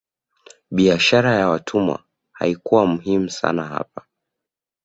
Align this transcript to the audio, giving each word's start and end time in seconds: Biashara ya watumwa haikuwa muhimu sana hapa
Biashara 0.71 1.33
ya 1.35 1.49
watumwa 1.49 2.03
haikuwa 2.31 2.85
muhimu 2.85 3.29
sana 3.29 3.63
hapa 3.67 4.05